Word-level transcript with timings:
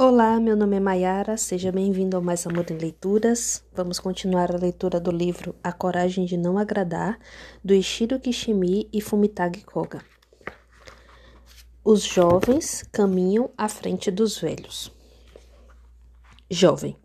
Olá, 0.00 0.38
meu 0.38 0.56
nome 0.56 0.76
é 0.76 0.80
Mayara, 0.80 1.36
seja 1.36 1.72
bem-vindo 1.72 2.16
ao 2.16 2.22
Mais 2.22 2.46
Amor 2.46 2.70
em 2.70 2.78
Leituras. 2.78 3.64
Vamos 3.74 3.98
continuar 3.98 4.54
a 4.54 4.56
leitura 4.56 5.00
do 5.00 5.10
livro 5.10 5.56
A 5.60 5.72
Coragem 5.72 6.24
de 6.24 6.36
Não 6.36 6.56
Agradar, 6.56 7.18
do 7.64 7.74
Ishiro 7.74 8.20
Kishimi 8.20 8.88
e 8.92 9.00
Fumitagi 9.00 9.64
Koga. 9.64 10.00
Os 11.84 12.04
jovens 12.04 12.84
caminham 12.92 13.50
à 13.58 13.68
frente 13.68 14.08
dos 14.08 14.38
velhos. 14.38 14.92
Jovem. 16.48 16.96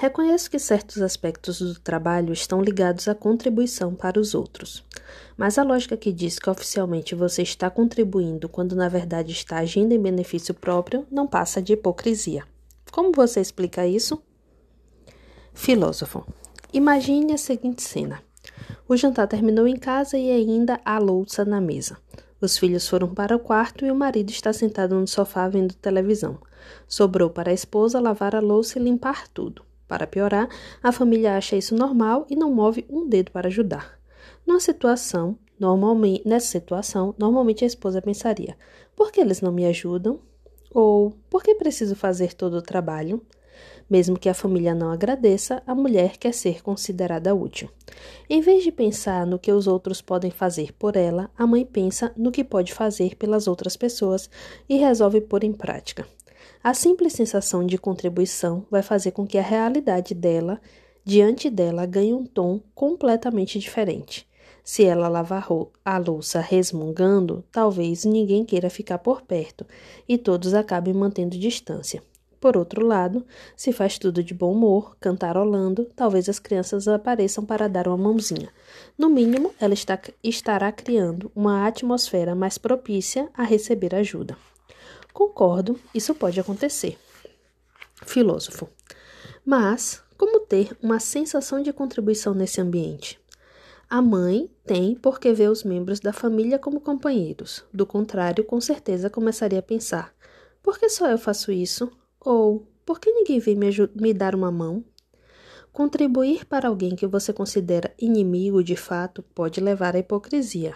Reconheço 0.00 0.50
que 0.50 0.58
certos 0.58 1.02
aspectos 1.02 1.60
do 1.60 1.78
trabalho 1.78 2.32
estão 2.32 2.62
ligados 2.62 3.06
à 3.06 3.14
contribuição 3.14 3.94
para 3.94 4.18
os 4.18 4.34
outros. 4.34 4.82
Mas 5.36 5.58
a 5.58 5.62
lógica 5.62 5.94
que 5.94 6.10
diz 6.10 6.38
que 6.38 6.48
oficialmente 6.48 7.14
você 7.14 7.42
está 7.42 7.68
contribuindo 7.68 8.48
quando 8.48 8.74
na 8.74 8.88
verdade 8.88 9.32
está 9.32 9.58
agindo 9.58 9.92
em 9.92 10.00
benefício 10.00 10.54
próprio 10.54 11.06
não 11.10 11.26
passa 11.26 11.60
de 11.60 11.74
hipocrisia. 11.74 12.44
Como 12.90 13.12
você 13.12 13.42
explica 13.42 13.86
isso? 13.86 14.22
Filósofo. 15.52 16.26
Imagine 16.72 17.34
a 17.34 17.36
seguinte 17.36 17.82
cena. 17.82 18.22
O 18.88 18.96
jantar 18.96 19.28
terminou 19.28 19.68
em 19.68 19.76
casa 19.76 20.16
e 20.16 20.30
ainda 20.30 20.80
há 20.82 20.98
louça 20.98 21.44
na 21.44 21.60
mesa. 21.60 21.98
Os 22.40 22.56
filhos 22.56 22.88
foram 22.88 23.12
para 23.12 23.36
o 23.36 23.38
quarto 23.38 23.84
e 23.84 23.90
o 23.90 23.94
marido 23.94 24.30
está 24.30 24.50
sentado 24.50 24.98
no 24.98 25.06
sofá 25.06 25.46
vendo 25.46 25.74
televisão. 25.74 26.38
Sobrou 26.88 27.28
para 27.28 27.50
a 27.50 27.54
esposa 27.54 28.00
lavar 28.00 28.34
a 28.34 28.40
louça 28.40 28.78
e 28.78 28.82
limpar 28.82 29.28
tudo. 29.28 29.68
Para 29.90 30.06
piorar, 30.06 30.48
a 30.80 30.92
família 30.92 31.36
acha 31.36 31.56
isso 31.56 31.74
normal 31.74 32.24
e 32.30 32.36
não 32.36 32.54
move 32.54 32.86
um 32.88 33.08
dedo 33.08 33.32
para 33.32 33.48
ajudar. 33.48 33.98
Numa 34.46 34.60
situação, 34.60 35.36
normalmente, 35.58 36.22
nessa 36.24 36.46
situação, 36.46 37.12
normalmente 37.18 37.64
a 37.64 37.66
esposa 37.66 38.00
pensaria: 38.00 38.56
por 38.94 39.10
que 39.10 39.20
eles 39.20 39.40
não 39.40 39.50
me 39.50 39.66
ajudam? 39.66 40.20
Ou 40.72 41.12
por 41.28 41.42
que 41.42 41.56
preciso 41.56 41.96
fazer 41.96 42.34
todo 42.34 42.54
o 42.54 42.62
trabalho? 42.62 43.20
Mesmo 43.90 44.16
que 44.16 44.28
a 44.28 44.34
família 44.34 44.76
não 44.76 44.92
agradeça, 44.92 45.60
a 45.66 45.74
mulher 45.74 46.16
quer 46.18 46.32
ser 46.32 46.62
considerada 46.62 47.34
útil. 47.34 47.68
Em 48.28 48.40
vez 48.40 48.62
de 48.62 48.70
pensar 48.70 49.26
no 49.26 49.40
que 49.40 49.50
os 49.50 49.66
outros 49.66 50.00
podem 50.00 50.30
fazer 50.30 50.72
por 50.74 50.94
ela, 50.94 51.28
a 51.36 51.48
mãe 51.48 51.66
pensa 51.66 52.12
no 52.16 52.30
que 52.30 52.44
pode 52.44 52.72
fazer 52.72 53.16
pelas 53.16 53.48
outras 53.48 53.76
pessoas 53.76 54.30
e 54.68 54.76
resolve 54.76 55.20
pôr 55.20 55.42
em 55.42 55.52
prática. 55.52 56.06
A 56.62 56.74
simples 56.74 57.12
sensação 57.12 57.64
de 57.64 57.78
contribuição 57.78 58.66
vai 58.70 58.82
fazer 58.82 59.12
com 59.12 59.26
que 59.26 59.38
a 59.38 59.42
realidade 59.42 60.14
dela, 60.14 60.60
diante 61.04 61.48
dela, 61.48 61.86
ganhe 61.86 62.12
um 62.12 62.24
tom 62.24 62.60
completamente 62.74 63.58
diferente. 63.58 64.28
Se 64.62 64.84
ela 64.84 65.08
lavar 65.08 65.48
a 65.84 65.98
louça 65.98 66.40
resmungando, 66.40 67.44
talvez 67.50 68.04
ninguém 68.04 68.44
queira 68.44 68.68
ficar 68.68 68.98
por 68.98 69.22
perto 69.22 69.66
e 70.08 70.18
todos 70.18 70.54
acabem 70.54 70.92
mantendo 70.92 71.38
distância. 71.38 72.02
Por 72.40 72.56
outro 72.56 72.86
lado, 72.86 73.26
se 73.54 73.70
faz 73.70 73.98
tudo 73.98 74.22
de 74.24 74.32
bom 74.32 74.52
humor, 74.52 74.96
cantarolando, 74.98 75.84
talvez 75.94 76.26
as 76.26 76.38
crianças 76.38 76.88
apareçam 76.88 77.44
para 77.44 77.68
dar 77.68 77.86
uma 77.86 77.98
mãozinha. 77.98 78.48
No 78.96 79.10
mínimo, 79.10 79.52
ela 79.60 79.74
está, 79.74 80.00
estará 80.24 80.72
criando 80.72 81.30
uma 81.36 81.66
atmosfera 81.66 82.34
mais 82.34 82.56
propícia 82.56 83.28
a 83.34 83.42
receber 83.42 83.94
ajuda. 83.94 84.38
Concordo, 85.20 85.78
isso 85.94 86.14
pode 86.14 86.40
acontecer. 86.40 86.96
Filósofo. 88.06 88.70
Mas 89.44 90.02
como 90.16 90.40
ter 90.40 90.74
uma 90.82 90.98
sensação 90.98 91.62
de 91.62 91.74
contribuição 91.74 92.32
nesse 92.32 92.58
ambiente? 92.58 93.20
A 93.86 94.00
mãe 94.00 94.50
tem 94.64 94.94
porque 94.94 95.34
vê 95.34 95.46
os 95.46 95.62
membros 95.62 96.00
da 96.00 96.10
família 96.10 96.58
como 96.58 96.80
companheiros. 96.80 97.62
Do 97.70 97.84
contrário, 97.84 98.42
com 98.44 98.58
certeza 98.62 99.10
começaria 99.10 99.58
a 99.58 99.62
pensar: 99.62 100.14
por 100.62 100.78
que 100.78 100.88
só 100.88 101.06
eu 101.06 101.18
faço 101.18 101.52
isso? 101.52 101.92
Ou 102.18 102.66
por 102.86 102.98
que 102.98 103.12
ninguém 103.12 103.38
vem 103.38 103.56
me, 103.56 103.68
me 103.94 104.14
dar 104.14 104.34
uma 104.34 104.50
mão? 104.50 104.82
Contribuir 105.70 106.46
para 106.46 106.66
alguém 106.66 106.96
que 106.96 107.06
você 107.06 107.30
considera 107.30 107.92
inimigo 107.98 108.64
de 108.64 108.74
fato 108.74 109.22
pode 109.34 109.60
levar 109.60 109.94
à 109.94 109.98
hipocrisia. 109.98 110.74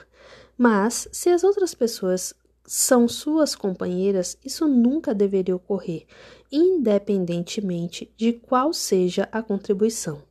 Mas, 0.57 1.09
se 1.11 1.31
as 1.31 1.43
outras 1.43 1.75
pessoas 1.75 2.35
são 2.67 3.07
suas 3.07 3.55
companheiras, 3.55 4.39
isso 4.45 4.67
nunca 4.67 5.15
deveria 5.15 5.55
ocorrer, 5.55 6.07
independentemente 6.51 8.13
de 8.17 8.33
qual 8.33 8.73
seja 8.73 9.29
a 9.31 9.43
contribuição. 9.43 10.23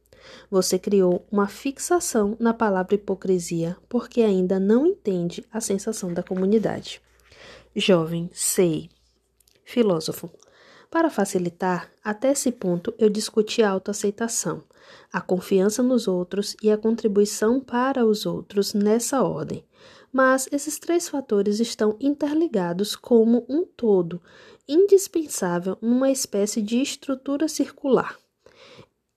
Você 0.50 0.80
criou 0.80 1.26
uma 1.32 1.48
fixação 1.48 2.36
na 2.40 2.54
palavra 2.54 2.96
hipocrisia 2.96 3.78
porque 3.90 4.22
ainda 4.22 4.60
não 4.60 4.86
entende 4.86 5.46
a 5.52 5.60
sensação 5.60 6.14
da 6.14 6.24
comunidade. 6.24 7.02
Jovem, 7.76 8.30
sei. 8.34 8.90
Filósofo. 9.64 10.30
Para 10.90 11.10
facilitar, 11.10 11.92
até 12.04 12.32
esse 12.32 12.52
ponto 12.52 12.94
eu 13.00 13.10
discuti 13.10 13.64
a 13.64 13.70
autoaceitação, 13.70 14.64
a 15.12 15.20
confiança 15.20 15.82
nos 15.82 16.08
outros 16.08 16.56
e 16.62 16.72
a 16.72 16.78
contribuição 16.78 17.60
para 17.60 18.06
os 18.06 18.26
outros 18.26 18.74
nessa 18.74 19.24
ordem. 19.24 19.66
Mas 20.14 20.48
esses 20.52 20.78
três 20.78 21.10
fatores 21.10 21.60
estão 21.60 21.98
interligados 22.00 22.96
como 22.96 23.44
um 23.50 23.66
todo, 23.66 24.22
indispensável 24.68 25.76
numa 25.82 26.12
espécie 26.12 26.62
de 26.62 26.80
estrutura 26.80 27.48
circular. 27.48 28.16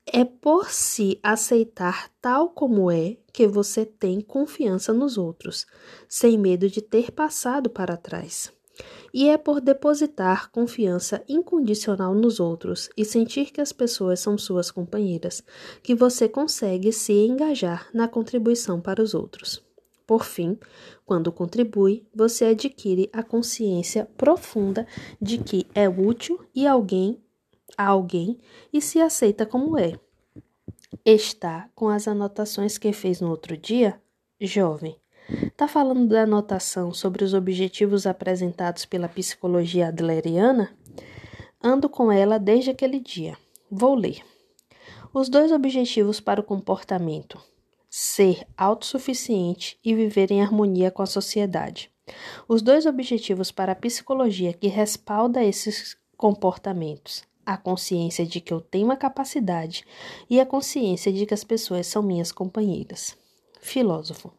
É 0.06 0.25
por 0.25 0.71
se 0.71 1.21
aceitar 1.23 2.11
tal 2.19 2.49
como 2.49 2.91
é 2.91 3.19
que 3.31 3.47
você 3.47 3.85
tem 3.85 4.23
confiança 4.23 4.95
nos 4.95 5.19
outros, 5.19 5.67
sem 6.09 6.39
medo 6.39 6.71
de 6.71 6.81
ter 6.81 7.11
passado 7.11 7.69
para 7.69 7.97
trás. 7.97 8.51
E 9.12 9.29
é 9.29 9.37
por 9.37 9.61
depositar 9.61 10.51
confiança 10.51 11.23
incondicional 11.29 12.15
nos 12.15 12.41
outros 12.41 12.89
e 12.97 13.05
sentir 13.05 13.51
que 13.51 13.61
as 13.61 13.73
pessoas 13.73 14.21
são 14.21 14.39
suas 14.39 14.71
companheiras 14.71 15.43
que 15.83 15.95
você 15.95 16.29
consegue 16.29 16.93
se 16.93 17.12
engajar 17.12 17.89
na 17.93 18.09
contribuição 18.09 18.81
para 18.81 19.03
os 19.03 19.12
outros. 19.12 19.66
Por 20.06 20.25
fim, 20.25 20.56
quando 21.05 21.33
contribui, 21.33 22.06
você 22.15 22.47
adquire 22.47 23.11
a 23.12 23.22
consciência 23.22 24.09
profunda 24.17 24.87
de 25.21 25.39
que 25.39 25.67
é 25.75 25.89
útil 25.89 26.44
e 26.55 26.67
alguém 26.67 27.21
a 27.77 27.89
alguém 27.89 28.39
e 28.72 28.81
se 28.81 29.00
aceita 29.00 29.44
como 29.44 29.77
é. 29.77 29.99
Está 31.05 31.69
com 31.75 31.89
as 31.89 32.06
anotações 32.06 32.78
que 32.78 32.93
fez 32.93 33.21
no 33.21 33.31
outro 33.31 33.56
dia? 33.56 34.00
Jovem. 34.41 34.97
Está 35.28 35.67
falando 35.67 36.06
da 36.06 36.23
anotação 36.23 36.94
sobre 36.94 37.25
os 37.25 37.34
objetivos 37.34 38.06
apresentados 38.06 38.84
pela 38.84 39.09
psicologia 39.09 39.88
adleriana? 39.88 40.71
Ando 41.62 41.88
com 41.88 42.12
ela 42.12 42.38
desde 42.38 42.71
aquele 42.71 43.00
dia. 43.00 43.37
Vou 43.69 43.97
ler. 43.97 44.23
Os 45.12 45.28
dois 45.28 45.50
objetivos 45.50 46.21
para 46.21 46.41
o 46.41 46.44
comportamento 46.44 47.41
ser 47.99 48.47
autossuficiente 48.59 49.81
e 49.83 49.95
viver 49.95 50.31
em 50.31 50.43
harmonia 50.43 50.91
com 50.91 51.01
a 51.01 51.07
sociedade. 51.07 51.91
Os 52.47 52.61
dois 52.61 52.84
objetivos 52.84 53.51
para 53.51 53.73
a 53.73 53.75
psicologia 53.75 54.53
que 54.53 54.67
respalda 54.67 55.43
esses 55.43 55.97
comportamentos: 56.15 57.25
a 57.47 57.56
consciência 57.56 58.27
de 58.27 58.39
que 58.39 58.53
eu 58.53 58.61
tenho 58.61 58.85
uma 58.85 58.99
capacidade 58.99 59.83
e 60.29 60.39
a 60.39 60.45
consciência 60.45 61.11
de 61.11 61.25
que 61.25 61.33
as 61.33 61.43
pessoas 61.43 61.87
são 61.87 62.03
minhas 62.03 62.31
companheiras. 62.31 63.17
Filósofo. 63.62 64.31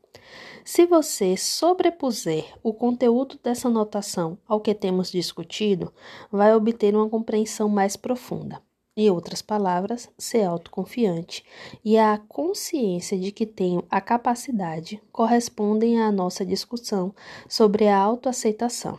Se 0.63 0.85
você 0.85 1.35
sobrepuser 1.35 2.45
o 2.61 2.71
conteúdo 2.71 3.39
dessa 3.43 3.69
anotação 3.69 4.37
ao 4.47 4.61
que 4.61 4.75
temos 4.75 5.09
discutido, 5.09 5.91
vai 6.31 6.53
obter 6.53 6.95
uma 6.95 7.09
compreensão 7.09 7.67
mais 7.67 7.95
profunda. 7.95 8.61
Em 8.99 9.11
outras 9.11 9.43
palavras, 9.43 10.09
ser 10.17 10.41
autoconfiante 10.41 11.45
e 11.85 11.99
a 11.99 12.19
consciência 12.27 13.15
de 13.15 13.31
que 13.31 13.45
tenho 13.45 13.83
a 13.91 14.01
capacidade 14.01 14.99
correspondem 15.11 16.01
à 16.01 16.11
nossa 16.11 16.43
discussão 16.43 17.13
sobre 17.47 17.87
a 17.87 17.95
autoaceitação. 17.95 18.97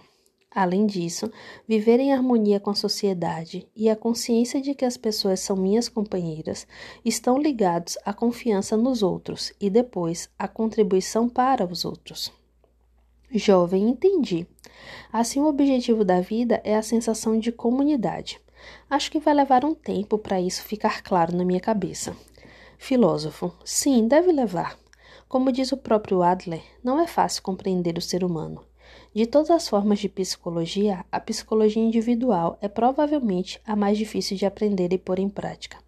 Além 0.54 0.86
disso, 0.86 1.28
viver 1.66 1.98
em 1.98 2.12
harmonia 2.12 2.60
com 2.60 2.70
a 2.70 2.76
sociedade 2.76 3.66
e 3.74 3.90
a 3.90 3.96
consciência 3.96 4.60
de 4.60 4.72
que 4.72 4.84
as 4.84 4.96
pessoas 4.96 5.40
são 5.40 5.56
minhas 5.56 5.88
companheiras 5.88 6.64
estão 7.04 7.36
ligados 7.36 7.98
à 8.04 8.14
confiança 8.14 8.76
nos 8.76 9.02
outros 9.02 9.52
e 9.60 9.68
depois 9.68 10.28
à 10.38 10.46
contribuição 10.46 11.28
para 11.28 11.66
os 11.66 11.84
outros. 11.84 12.32
Jovem, 13.32 13.88
entendi. 13.88 14.46
Assim, 15.12 15.40
o 15.40 15.48
objetivo 15.48 16.04
da 16.04 16.20
vida 16.20 16.60
é 16.62 16.76
a 16.76 16.82
sensação 16.82 17.36
de 17.36 17.50
comunidade. 17.50 18.40
Acho 18.88 19.10
que 19.10 19.20
vai 19.20 19.34
levar 19.34 19.64
um 19.64 19.74
tempo 19.74 20.18
para 20.18 20.40
isso 20.40 20.62
ficar 20.62 21.02
claro 21.02 21.36
na 21.36 21.44
minha 21.44 21.60
cabeça. 21.60 22.16
Filósofo, 22.78 23.52
sim, 23.64 24.06
deve 24.06 24.32
levar. 24.32 24.78
Como 25.28 25.52
diz 25.52 25.72
o 25.72 25.76
próprio 25.76 26.22
Adler, 26.22 26.62
não 26.82 27.00
é 27.00 27.06
fácil 27.06 27.42
compreender 27.42 27.98
o 27.98 28.02
ser 28.02 28.24
humano. 28.24 28.64
De 29.14 29.26
todas 29.26 29.50
as 29.50 29.68
formas 29.68 29.98
de 29.98 30.08
psicologia, 30.08 31.04
a 31.10 31.20
psicologia 31.20 31.82
individual 31.82 32.56
é 32.60 32.68
provavelmente 32.68 33.60
a 33.66 33.74
mais 33.74 33.98
difícil 33.98 34.36
de 34.36 34.46
aprender 34.46 34.92
e 34.92 34.98
pôr 34.98 35.18
em 35.18 35.28
prática. 35.28 35.78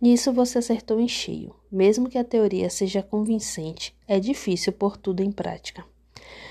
Nisso 0.00 0.32
você 0.32 0.58
acertou 0.58 1.00
em 1.00 1.08
cheio. 1.08 1.54
Mesmo 1.70 2.08
que 2.08 2.18
a 2.18 2.24
teoria 2.24 2.70
seja 2.70 3.02
convincente, 3.02 3.94
é 4.06 4.18
difícil 4.18 4.72
pôr 4.72 4.96
tudo 4.96 5.22
em 5.22 5.30
prática. 5.30 5.84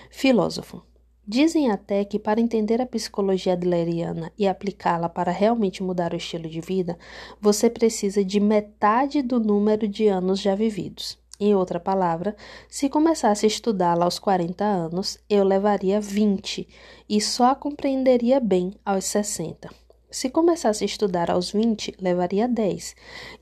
Filósofo, 0.10 0.84
Dizem 1.32 1.70
até 1.70 2.04
que 2.04 2.18
para 2.18 2.42
entender 2.42 2.82
a 2.82 2.88
psicologia 2.88 3.54
adleriana 3.54 4.32
e 4.36 4.48
aplicá-la 4.48 5.08
para 5.08 5.32
realmente 5.32 5.84
mudar 5.84 6.12
o 6.12 6.18
estilo 6.18 6.50
de 6.50 6.60
vida, 6.60 6.98
você 7.40 7.70
precisa 7.70 8.26
de 8.26 8.40
metade 8.40 9.22
do 9.22 9.40
número 9.40 9.88
de 9.88 10.08
anos 10.08 10.40
já 10.40 10.56
vividos. 10.56 11.20
Em 11.40 11.54
outra 11.54 11.80
palavra, 11.80 12.36
se 12.68 12.90
começasse 12.90 13.46
a 13.46 13.48
estudá-la 13.48 14.06
aos 14.06 14.18
40 14.18 14.66
anos, 14.66 15.20
eu 15.30 15.44
levaria 15.44 16.02
20 16.02 16.68
e 17.08 17.22
só 17.22 17.52
a 17.52 17.56
compreenderia 17.56 18.40
bem 18.40 18.74
aos 18.84 19.06
60. 19.06 19.70
Se 20.10 20.32
começasse 20.32 20.84
a 20.84 20.88
estudar 20.88 21.30
aos 21.30 21.52
20, 21.52 21.94
levaria 22.02 22.48
10 22.48 22.96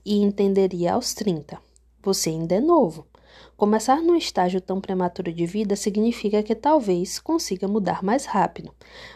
e 0.05 0.21
entenderia 0.21 0.95
aos 0.95 1.13
30. 1.13 1.57
Você 2.03 2.31
ainda 2.31 2.55
é 2.55 2.59
novo. 2.59 3.07
Começar 3.55 4.01
num 4.01 4.15
estágio 4.15 4.61
tão 4.61 4.79
prematuro 4.79 5.33
de 5.33 5.45
vida 5.45 5.75
significa 5.75 6.43
que 6.43 6.55
talvez 6.55 7.19
consiga 7.19 7.67
mudar 7.67 8.03
mais 8.03 8.25
rápido. 8.25 8.73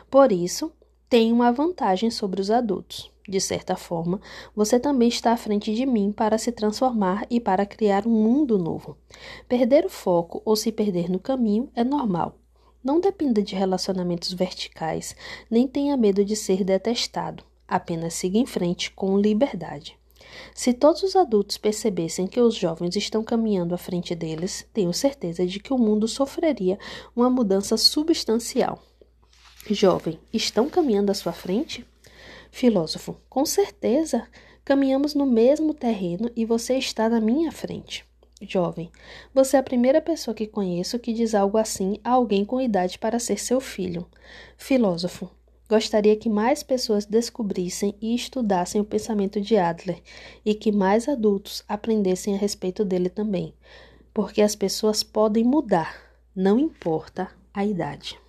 Por 0.10 0.32
isso, 0.32 0.72
tem 1.10 1.32
uma 1.32 1.52
vantagem 1.52 2.10
sobre 2.10 2.42
os 2.42 2.50
adultos. 2.50 3.12
De 3.28 3.40
certa 3.40 3.76
forma, 3.76 4.20
você 4.56 4.80
também 4.80 5.08
está 5.08 5.32
à 5.32 5.38
frente 5.38 5.74
de 5.74 5.86
mim 5.86 6.12
para 6.12 6.38
se 6.38 6.52
transformar 6.52 7.26
e 7.30 7.40
para 7.40 7.66
criar 7.66 8.08
um 8.08 8.12
mundo 8.12 8.58
novo. 8.58 8.98
Perder 9.48 9.86
o 9.86 9.90
foco 9.90 10.42
ou 10.44 10.56
se 10.56 10.72
perder 10.72 11.10
no 11.10 11.20
caminho 11.20 11.70
é 11.76 11.84
normal. 11.84 12.36
Não 12.84 13.00
dependa 13.00 13.44
de 13.44 13.56
relacionamentos 13.56 14.34
verticais, 14.34 15.16
nem 15.50 15.68
tenha 15.68 15.96
medo 15.96 16.26
de 16.26 16.36
ser 16.36 16.64
detestado. 16.64 17.44
Apenas 17.68 18.16
siga 18.16 18.38
em 18.38 18.46
frente 18.46 18.92
com 18.92 19.18
liberdade. 19.18 20.01
Se 20.54 20.74
todos 20.74 21.04
os 21.04 21.16
adultos 21.16 21.58
percebessem 21.58 22.28
que 22.28 22.40
os 22.40 22.56
jovens 22.56 22.96
estão 22.96 23.24
caminhando 23.24 23.74
à 23.74 23.78
frente 23.78 24.14
deles, 24.16 24.68
tenho 24.74 24.94
certeza 24.94 25.46
de 25.46 25.60
que 25.60 25.74
o 25.74 25.78
mundo 25.78 26.08
sofreria 26.08 26.78
uma 27.16 27.30
mudança 27.30 27.78
substancial. 27.78 28.82
Jovem, 29.70 30.20
estão 30.34 30.70
caminhando 30.70 31.12
à 31.12 31.14
sua 31.14 31.32
frente? 31.32 31.86
Filósofo, 32.52 33.16
com 33.30 33.46
certeza. 33.46 34.28
Caminhamos 34.64 35.16
no 35.16 35.26
mesmo 35.26 35.74
terreno 35.74 36.30
e 36.36 36.46
você 36.46 36.76
está 36.78 37.10
na 37.10 37.22
minha 37.22 37.52
frente. 37.52 38.06
Jovem, 38.42 38.92
você 39.34 39.56
é 39.56 39.60
a 39.60 39.64
primeira 39.64 40.02
pessoa 40.02 40.34
que 40.34 40.48
conheço 40.48 40.98
que 40.98 41.14
diz 41.14 41.36
algo 41.36 41.58
assim 41.58 42.00
a 42.04 42.12
alguém 42.12 42.44
com 42.44 42.60
idade 42.60 42.98
para 42.98 43.20
ser 43.20 43.40
seu 43.40 43.62
filho. 43.62 44.08
Filósofo, 44.58 45.30
Gostaria 45.72 46.18
que 46.18 46.28
mais 46.28 46.64
pessoas 46.64 47.06
descobrissem 47.06 47.96
e 48.02 48.14
estudassem 48.14 48.82
o 48.82 48.84
pensamento 48.84 49.40
de 49.40 49.56
Adler 49.56 50.02
e 50.44 50.54
que 50.54 50.70
mais 50.70 51.08
adultos 51.08 51.64
aprendessem 51.66 52.36
a 52.36 52.38
respeito 52.38 52.84
dele 52.84 53.10
também, 53.10 53.54
porque 54.14 54.42
as 54.42 54.54
pessoas 54.54 55.02
podem 55.02 55.46
mudar, 55.46 55.96
não 56.36 56.60
importa 56.60 57.32
a 57.54 57.66
idade. 57.66 58.20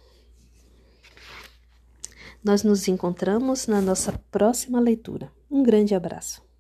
Nós 2.44 2.62
nos 2.62 2.86
encontramos 2.86 3.66
na 3.66 3.80
nossa 3.80 4.12
próxima 4.30 4.78
leitura. 4.78 5.28
Um 5.50 5.64
grande 5.64 5.96
abraço. 5.96 6.51